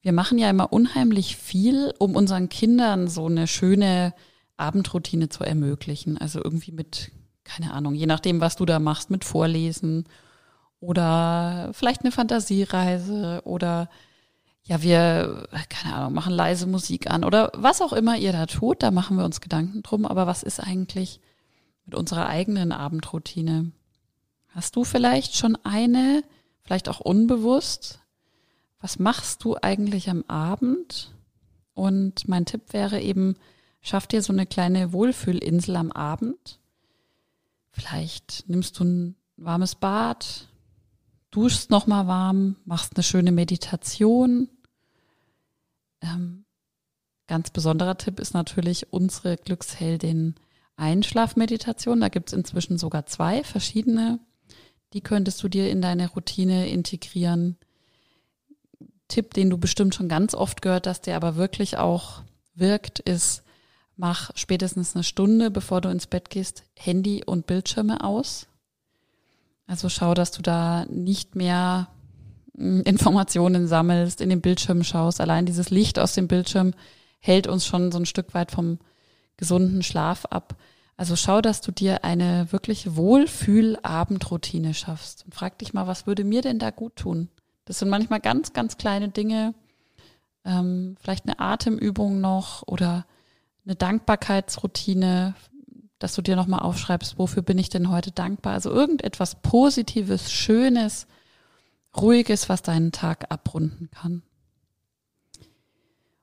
Wir 0.00 0.12
machen 0.12 0.38
ja 0.38 0.50
immer 0.50 0.72
unheimlich 0.72 1.36
viel, 1.36 1.92
um 1.98 2.16
unseren 2.16 2.48
Kindern 2.48 3.08
so 3.08 3.26
eine 3.26 3.46
schöne 3.46 4.14
Abendroutine 4.56 5.28
zu 5.28 5.44
ermöglichen. 5.44 6.18
Also 6.18 6.42
irgendwie 6.42 6.72
mit, 6.72 7.12
keine 7.44 7.72
Ahnung, 7.72 7.94
je 7.94 8.06
nachdem, 8.06 8.40
was 8.40 8.56
du 8.56 8.64
da 8.64 8.78
machst, 8.78 9.10
mit 9.10 9.24
Vorlesen 9.24 10.06
oder 10.82 11.70
vielleicht 11.74 12.00
eine 12.00 12.10
Fantasiereise 12.10 13.42
oder 13.44 13.88
ja, 14.64 14.82
wir, 14.82 15.48
keine 15.68 15.94
Ahnung, 15.94 16.14
machen 16.14 16.32
leise 16.32 16.66
Musik 16.66 17.08
an 17.08 17.24
oder 17.24 17.52
was 17.54 17.80
auch 17.80 17.92
immer 17.92 18.16
ihr 18.16 18.32
da 18.32 18.46
tut, 18.46 18.82
da 18.82 18.90
machen 18.90 19.16
wir 19.16 19.24
uns 19.24 19.40
Gedanken 19.40 19.82
drum. 19.82 20.04
Aber 20.04 20.26
was 20.26 20.42
ist 20.42 20.58
eigentlich 20.58 21.20
mit 21.84 21.94
unserer 21.94 22.26
eigenen 22.26 22.72
Abendroutine? 22.72 23.70
Hast 24.48 24.74
du 24.74 24.82
vielleicht 24.82 25.36
schon 25.36 25.56
eine, 25.62 26.24
vielleicht 26.62 26.88
auch 26.88 27.00
unbewusst? 27.00 28.00
Was 28.80 28.98
machst 28.98 29.44
du 29.44 29.56
eigentlich 29.62 30.10
am 30.10 30.24
Abend? 30.26 31.14
Und 31.74 32.26
mein 32.26 32.44
Tipp 32.44 32.72
wäre 32.72 33.00
eben, 33.00 33.36
schaff 33.82 34.08
dir 34.08 34.20
so 34.20 34.32
eine 34.32 34.46
kleine 34.46 34.92
Wohlfühlinsel 34.92 35.76
am 35.76 35.92
Abend. 35.92 36.58
Vielleicht 37.70 38.44
nimmst 38.48 38.78
du 38.80 38.84
ein 38.84 39.16
warmes 39.36 39.76
Bad, 39.76 40.48
duschst 41.32 41.70
nochmal 41.70 42.06
warm, 42.06 42.56
machst 42.64 42.92
eine 42.94 43.02
schöne 43.02 43.32
Meditation. 43.32 44.48
Ähm, 46.00 46.44
ganz 47.26 47.50
besonderer 47.50 47.98
Tipp 47.98 48.20
ist 48.20 48.34
natürlich 48.34 48.92
unsere 48.92 49.36
Glücksheldin 49.36 50.36
Einschlafmeditation. 50.76 52.00
Da 52.00 52.08
gibt's 52.08 52.32
inzwischen 52.32 52.78
sogar 52.78 53.06
zwei 53.06 53.42
verschiedene. 53.42 54.20
Die 54.92 55.00
könntest 55.00 55.42
du 55.42 55.48
dir 55.48 55.70
in 55.70 55.82
deine 55.82 56.08
Routine 56.10 56.68
integrieren. 56.68 57.56
Tipp, 59.08 59.34
den 59.34 59.50
du 59.50 59.58
bestimmt 59.58 59.94
schon 59.94 60.08
ganz 60.08 60.34
oft 60.34 60.62
gehört 60.62 60.86
hast, 60.86 61.06
der 61.06 61.16
aber 61.16 61.36
wirklich 61.36 61.78
auch 61.78 62.22
wirkt, 62.54 63.00
ist 63.00 63.42
mach 63.96 64.30
spätestens 64.34 64.94
eine 64.94 65.04
Stunde, 65.04 65.50
bevor 65.50 65.80
du 65.80 65.88
ins 65.88 66.06
Bett 66.06 66.30
gehst, 66.30 66.64
Handy 66.74 67.22
und 67.24 67.46
Bildschirme 67.46 68.04
aus. 68.04 68.48
Also 69.66 69.88
schau, 69.88 70.14
dass 70.14 70.32
du 70.32 70.42
da 70.42 70.84
nicht 70.86 71.34
mehr 71.34 71.88
hm, 72.56 72.82
Informationen 72.82 73.66
sammelst, 73.66 74.20
in 74.20 74.30
den 74.30 74.40
Bildschirm 74.40 74.84
schaust. 74.84 75.20
Allein 75.20 75.46
dieses 75.46 75.70
Licht 75.70 75.98
aus 75.98 76.14
dem 76.14 76.28
Bildschirm 76.28 76.74
hält 77.20 77.46
uns 77.46 77.66
schon 77.66 77.92
so 77.92 77.98
ein 77.98 78.06
Stück 78.06 78.34
weit 78.34 78.50
vom 78.50 78.78
gesunden 79.36 79.82
Schlaf 79.82 80.26
ab. 80.26 80.56
Also 80.96 81.16
schau, 81.16 81.40
dass 81.40 81.60
du 81.60 81.72
dir 81.72 82.04
eine 82.04 82.52
wirklich 82.52 82.96
Wohlfühl-Abendroutine 82.96 84.74
schaffst. 84.74 85.24
Und 85.24 85.34
frag 85.34 85.58
dich 85.58 85.72
mal, 85.72 85.86
was 85.86 86.06
würde 86.06 86.24
mir 86.24 86.42
denn 86.42 86.58
da 86.58 86.70
gut 86.70 86.96
tun? 86.96 87.28
Das 87.64 87.78
sind 87.78 87.88
manchmal 87.88 88.20
ganz, 88.20 88.52
ganz 88.52 88.76
kleine 88.76 89.08
Dinge. 89.08 89.54
Ähm, 90.44 90.96
vielleicht 91.00 91.24
eine 91.24 91.38
Atemübung 91.40 92.20
noch 92.20 92.62
oder 92.66 93.06
eine 93.64 93.76
Dankbarkeitsroutine, 93.76 95.34
dass 96.02 96.14
du 96.14 96.22
dir 96.22 96.34
nochmal 96.34 96.60
aufschreibst, 96.60 97.18
wofür 97.18 97.42
bin 97.42 97.58
ich 97.58 97.68
denn 97.68 97.88
heute 97.88 98.10
dankbar? 98.10 98.54
Also 98.54 98.70
irgendetwas 98.70 99.40
Positives, 99.40 100.32
Schönes, 100.32 101.06
Ruhiges, 101.96 102.48
was 102.48 102.62
deinen 102.62 102.90
Tag 102.90 103.30
abrunden 103.30 103.88
kann. 103.90 104.22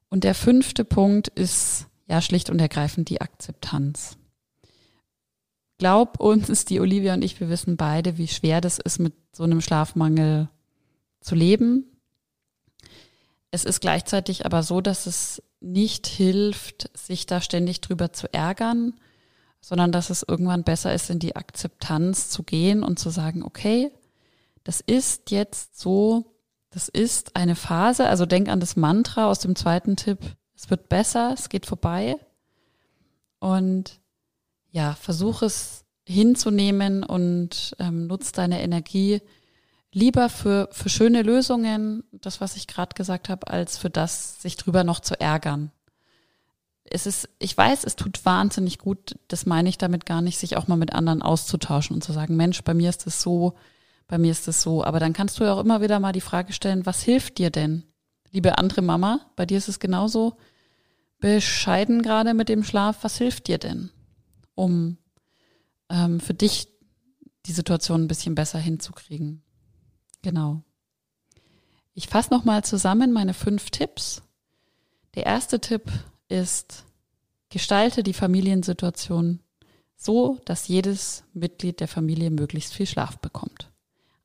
Und 0.09 0.24
der 0.24 0.36
fünfte 0.36 0.83
Punkt 0.83 1.29
ist 1.29 1.86
ja 2.07 2.21
schlicht 2.21 2.50
und 2.50 2.59
ergreifend 2.59 3.09
die 3.09 3.21
Akzeptanz. 3.21 4.17
Glaub 5.77 6.19
uns, 6.19 6.65
die 6.65 6.81
Olivia 6.81 7.13
und 7.13 7.24
ich, 7.24 7.39
wir 7.39 7.50
wissen 7.50 7.77
beide, 7.77 8.17
wie 8.17 8.27
schwer 8.27 8.59
das 8.59 8.79
ist, 8.79 9.00
mit 9.00 9.13
so 9.31 9.43
einem 9.43 9.62
Schlafmangel 9.62 10.50
zu 11.21 11.36
leben. 11.36 11.86
Es 13.51 13.63
ist 13.63 13.79
gleichzeitig 13.79 14.45
aber 14.45 14.62
so, 14.62 14.81
dass 14.81 15.05
es 15.05 15.41
nicht 15.62 16.05
hilft, 16.07 16.89
sich 16.98 17.25
da 17.25 17.39
ständig 17.39 17.79
drüber 17.81 18.12
zu 18.12 18.31
ärgern, 18.33 18.93
sondern 19.62 19.92
dass 19.92 20.10
es 20.10 20.24
irgendwann 20.24 20.63
besser 20.63 20.94
ist, 20.94 21.10
in 21.10 21.20
die 21.20 21.36
Akzeptanz 21.36 22.30
zu 22.30 22.44
gehen 22.44 22.84
und 22.84 23.00
zu 23.00 23.10
sagen, 23.10 23.44
okay, 23.44 23.92
das 24.63 24.82
ist 24.82 25.32
jetzt 25.32 25.80
so, 25.80 26.36
das 26.70 26.89
ist 26.89 27.36
eine 27.36 27.56
Phase, 27.56 28.08
also 28.08 28.25
denk 28.25 28.50
an 28.50 28.60
das 28.60 28.75
Mantra 28.75 29.28
aus 29.28 29.39
dem 29.39 29.56
zweiten 29.56 29.96
Tipp, 29.96 30.20
es 30.56 30.70
wird 30.70 30.89
besser, 30.89 31.34
es 31.34 31.50
geht 31.50 31.66
vorbei 31.66 32.18
und 33.39 34.00
ja, 34.72 34.94
versuch 34.96 35.42
es 35.42 35.86
hinzunehmen 36.06 37.04
und 37.04 37.75
ähm, 37.80 38.08
nutz 38.08 38.32
deine 38.32 38.62
Energie 38.62 39.22
lieber 39.92 40.30
für, 40.30 40.70
für 40.72 40.89
schöne 40.89 41.22
Lösungen, 41.24 42.04
das, 42.12 42.42
was 42.42 42.56
ich 42.56 42.68
gerade 42.68 42.94
gesagt 42.96 43.30
habe, 43.30 43.48
als 43.48 43.78
für 43.78 43.89
das, 43.89 44.42
sich 44.42 44.58
drüber 44.58 44.84
noch 44.84 45.00
zu 45.00 45.20
ärgern. 45.20 45.72
Es 46.91 47.05
ist, 47.05 47.29
ich 47.39 47.55
weiß, 47.55 47.84
es 47.84 47.96
tut 47.96 48.25
wahnsinnig 48.25 48.79
gut, 48.79 49.17
das 49.27 49.46
meine 49.46 49.69
ich 49.69 49.77
damit 49.77 50.05
gar 50.05 50.22
nicht, 50.22 50.38
sich 50.38 50.58
auch 50.58 50.67
mal 50.67 50.75
mit 50.75 50.93
anderen 50.93 51.22
auszutauschen 51.22 51.96
und 51.96 52.03
zu 52.03 52.13
sagen, 52.13 52.36
Mensch, 52.36 52.63
bei 52.63 52.74
mir 52.74 52.89
ist 52.89 53.05
es 53.05 53.22
so, 53.22 53.53
bei 54.08 54.17
mir 54.17 54.31
ist 54.31 54.48
es 54.48 54.62
so. 54.62 54.84
Aber 54.84 55.00
dann 55.00 55.13
kannst 55.13 55.39
du 55.39 55.43
ja 55.43 55.53
auch 55.53 55.60
immer 55.60 55.81
wieder 55.81 56.00
mal 56.00 56.13
die 56.13 56.22
Frage 56.22 56.53
stellen, 56.53 56.86
was 56.86 57.01
hilft 57.01 57.38
dir 57.38 57.51
denn? 57.51 57.84
Liebe 58.31 58.58
andere 58.58 58.81
Mama, 58.81 59.22
bei 59.36 59.46
dir 59.46 59.58
ist 59.58 59.69
es 59.69 59.79
genauso 59.79 60.38
bescheiden 61.19 62.01
gerade 62.01 62.34
mit 62.34 62.50
dem 62.50 62.63
Schlaf. 62.63 63.03
Was 63.03 63.17
hilft 63.17 63.48
dir 63.48 63.58
denn, 63.58 63.91
um 64.55 64.98
ähm, 65.89 66.19
für 66.19 66.34
dich 66.34 66.67
die 67.46 67.51
Situation 67.51 68.03
ein 68.03 68.08
bisschen 68.08 68.36
besser 68.36 68.60
hinzukriegen? 68.60 69.43
Genau. 70.22 70.63
Ich 71.93 72.08
fasse 72.08 72.34
nochmal 72.34 72.63
zusammen 72.63 73.12
meine 73.12 73.34
fünf 73.34 73.69
Tipps. 73.69 74.22
Der 75.15 75.25
erste 75.25 75.60
Tipp 75.60 75.91
ist, 76.29 76.86
gestalte 77.50 78.03
die 78.03 78.13
Familiensituation 78.13 79.39
so, 79.95 80.39
dass 80.45 80.69
jedes 80.69 81.24
Mitglied 81.33 81.81
der 81.81 81.89
Familie 81.89 82.31
möglichst 82.31 82.74
viel 82.74 82.86
Schlaf 82.86 83.17
bekommt. 83.19 83.69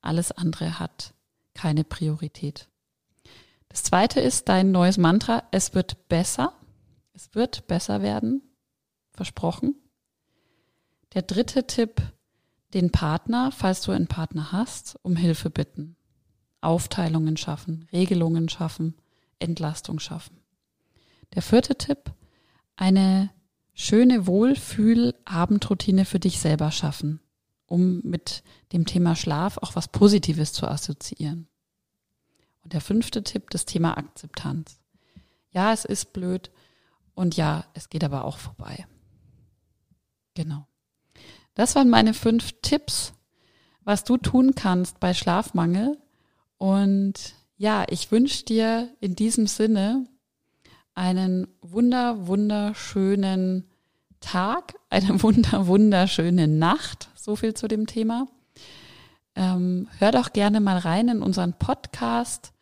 Alles 0.00 0.30
andere 0.30 0.78
hat 0.78 1.14
keine 1.54 1.82
Priorität. 1.82 2.68
Das 3.68 3.82
zweite 3.82 4.20
ist 4.20 4.48
dein 4.48 4.70
neues 4.70 4.98
Mantra, 4.98 5.42
es 5.50 5.74
wird 5.74 6.08
besser. 6.08 6.52
Es 7.12 7.34
wird 7.34 7.66
besser 7.66 8.02
werden. 8.02 8.42
Versprochen. 9.12 9.74
Der 11.14 11.22
dritte 11.22 11.66
Tipp, 11.66 12.00
den 12.72 12.90
Partner, 12.90 13.50
falls 13.50 13.82
du 13.82 13.92
einen 13.92 14.08
Partner 14.08 14.52
hast, 14.52 14.96
um 15.02 15.16
Hilfe 15.16 15.50
bitten. 15.50 15.96
Aufteilungen 16.60 17.36
schaffen, 17.36 17.88
Regelungen 17.92 18.48
schaffen, 18.48 18.94
Entlastung 19.38 19.98
schaffen. 19.98 20.43
Der 21.34 21.42
vierte 21.42 21.76
Tipp, 21.76 22.12
eine 22.76 23.30
schöne 23.72 24.26
Wohlfühl-Abendroutine 24.26 26.04
für 26.04 26.20
dich 26.20 26.38
selber 26.38 26.70
schaffen, 26.70 27.20
um 27.66 28.00
mit 28.02 28.44
dem 28.72 28.86
Thema 28.86 29.16
Schlaf 29.16 29.58
auch 29.58 29.74
was 29.74 29.88
Positives 29.88 30.52
zu 30.52 30.68
assoziieren. 30.68 31.48
Und 32.62 32.72
der 32.72 32.80
fünfte 32.80 33.24
Tipp, 33.24 33.50
das 33.50 33.64
Thema 33.64 33.98
Akzeptanz. 33.98 34.80
Ja, 35.50 35.72
es 35.72 35.84
ist 35.84 36.12
blöd 36.12 36.50
und 37.14 37.36
ja, 37.36 37.64
es 37.74 37.88
geht 37.88 38.04
aber 38.04 38.24
auch 38.24 38.38
vorbei. 38.38 38.86
Genau. 40.34 40.66
Das 41.54 41.74
waren 41.74 41.90
meine 41.90 42.14
fünf 42.14 42.52
Tipps, 42.62 43.12
was 43.82 44.04
du 44.04 44.16
tun 44.16 44.54
kannst 44.54 45.00
bei 45.00 45.14
Schlafmangel. 45.14 45.98
Und 46.58 47.34
ja, 47.56 47.84
ich 47.88 48.10
wünsche 48.10 48.44
dir 48.44 48.94
in 49.00 49.14
diesem 49.14 49.46
Sinne 49.46 50.08
einen 50.94 51.48
wunder, 51.60 52.26
wunderschönen 52.26 53.68
Tag, 54.20 54.74
eine 54.90 55.22
wunder, 55.22 55.66
wunderschöne 55.66 56.48
Nacht. 56.48 57.08
So 57.16 57.36
viel 57.36 57.54
zu 57.54 57.68
dem 57.68 57.86
Thema. 57.86 58.26
Ähm, 59.36 59.88
hör 59.98 60.12
doch 60.12 60.32
gerne 60.32 60.60
mal 60.60 60.78
rein 60.78 61.08
in 61.08 61.22
unseren 61.22 61.54
Podcast, 61.54 62.52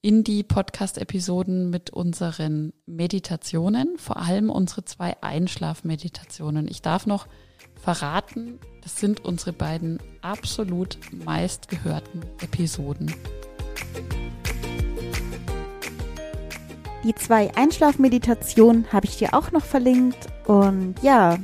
in 0.00 0.24
die 0.24 0.42
Podcast-Episoden 0.42 1.68
mit 1.68 1.90
unseren 1.90 2.72
Meditationen, 2.86 3.98
vor 3.98 4.16
allem 4.16 4.48
unsere 4.48 4.84
zwei 4.84 5.20
Einschlafmeditationen. 5.22 6.68
Ich 6.68 6.80
darf 6.80 7.06
noch 7.06 7.26
verraten, 7.74 8.58
das 8.82 8.98
sind 8.98 9.24
unsere 9.24 9.52
beiden 9.52 9.98
absolut 10.22 10.98
meistgehörten 11.12 12.24
Episoden. 12.40 13.12
Die 17.06 17.14
zwei 17.14 17.54
Einschlafmeditationen 17.54 18.92
habe 18.92 19.06
ich 19.06 19.16
dir 19.16 19.32
auch 19.32 19.52
noch 19.52 19.64
verlinkt. 19.64 20.26
Und 20.44 20.96
ja, 21.02 21.38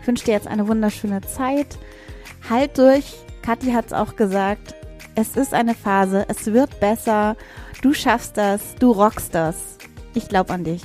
ich 0.00 0.06
wünsche 0.06 0.24
dir 0.24 0.32
jetzt 0.32 0.48
eine 0.48 0.66
wunderschöne 0.66 1.20
Zeit. 1.20 1.78
Halt 2.50 2.76
durch. 2.76 3.04
Kathi 3.42 3.70
hat 3.70 3.86
es 3.86 3.92
auch 3.92 4.16
gesagt. 4.16 4.74
Es 5.14 5.36
ist 5.36 5.54
eine 5.54 5.76
Phase. 5.76 6.24
Es 6.26 6.46
wird 6.46 6.80
besser. 6.80 7.36
Du 7.82 7.94
schaffst 7.94 8.36
das. 8.36 8.74
Du 8.80 8.90
rockst 8.90 9.32
das. 9.32 9.78
Ich 10.14 10.26
glaube 10.26 10.52
an 10.52 10.64
dich. 10.64 10.82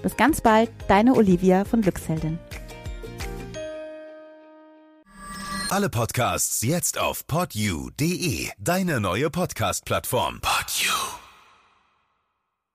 Bis 0.00 0.16
ganz 0.16 0.40
bald. 0.40 0.70
Deine 0.86 1.14
Olivia 1.14 1.64
von 1.64 1.82
Glücksheldin. 1.82 2.38
Alle 5.70 5.90
Podcasts 5.90 6.62
jetzt 6.62 6.98
auf 6.98 7.26
podyou.de, 7.26 8.48
deine 8.58 9.00
neue 9.00 9.28
Podcast-Plattform. 9.28 10.40
Podyou. 10.40 11.17